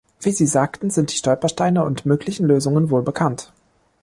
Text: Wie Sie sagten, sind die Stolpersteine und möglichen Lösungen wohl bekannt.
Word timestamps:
Wie 0.19 0.31
Sie 0.31 0.47
sagten, 0.47 0.89
sind 0.89 1.11
die 1.13 1.15
Stolpersteine 1.15 1.83
und 1.85 2.07
möglichen 2.07 2.47
Lösungen 2.47 2.89
wohl 2.89 3.03
bekannt. 3.03 3.53